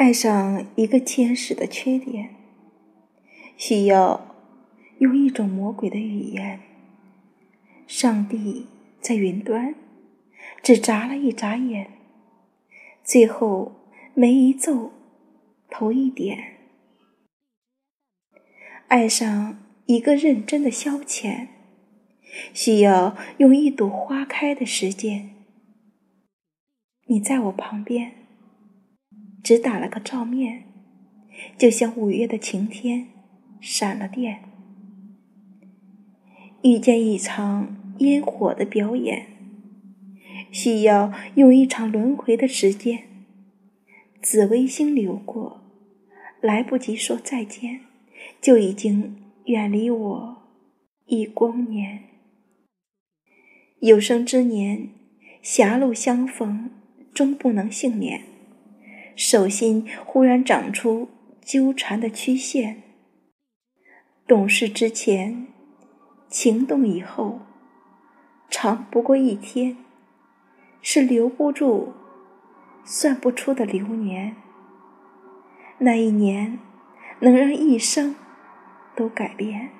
[0.00, 2.34] 爱上一个天使的缺点，
[3.58, 4.34] 需要
[4.96, 6.58] 用一种魔鬼的语言。
[7.86, 8.66] 上帝
[8.98, 9.74] 在云端
[10.62, 11.90] 只眨了一眨眼，
[13.04, 14.90] 最后眉一皱，
[15.68, 16.54] 头一点。
[18.88, 21.48] 爱上一个认真的消遣，
[22.54, 25.28] 需要用一朵花开的时间。
[27.04, 28.29] 你在我旁边。
[29.42, 30.64] 只打了个照面，
[31.56, 33.08] 就像五月的晴天，
[33.60, 34.44] 闪了电。
[36.62, 39.26] 遇见一场烟火的表演，
[40.50, 43.04] 需要用一场轮回的时间。
[44.20, 45.62] 紫微星流过，
[46.42, 47.80] 来不及说再见，
[48.42, 49.16] 就已经
[49.46, 50.36] 远离我
[51.06, 52.00] 一光年。
[53.80, 54.90] 有生之年，
[55.40, 56.70] 狭路相逢，
[57.14, 58.29] 终不能幸免。
[59.16, 61.08] 手心忽然长出
[61.44, 62.82] 纠缠的曲线。
[64.26, 65.48] 懂事之前，
[66.28, 67.40] 情动以后，
[68.48, 69.76] 长不过一天，
[70.80, 71.92] 是留不住、
[72.84, 74.36] 算不出的流年。
[75.78, 76.58] 那一年，
[77.20, 78.14] 能让一生
[78.94, 79.70] 都改变。